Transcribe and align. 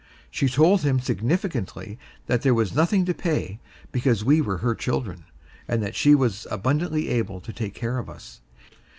She 0.31 0.49
told 0.49 0.81
him 0.81 0.99
significantly 0.99 1.99
that 2.25 2.41
there 2.41 2.55
was 2.55 2.73
nothing 2.73 3.05
to 3.05 3.13
pay, 3.13 3.59
because 3.91 4.23
we 4.25 4.41
were 4.41 4.57
her 4.57 4.73
children, 4.73 5.25
and 5.67 5.83
that 5.83 5.93
she 5.95 6.15
was 6.15 6.47
abundantly 6.49 7.09
able 7.09 7.39
to 7.39 7.53
take 7.53 7.75
care 7.75 7.99
of 7.99 8.09
us. 8.09 8.41